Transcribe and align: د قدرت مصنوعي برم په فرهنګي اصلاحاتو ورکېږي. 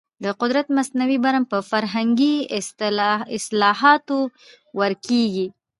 د 0.23 0.25
قدرت 0.41 0.67
مصنوعي 0.77 1.17
برم 1.25 1.43
په 1.51 1.57
فرهنګي 1.71 2.35
اصلاحاتو 3.37 4.19
ورکېږي. 4.79 5.47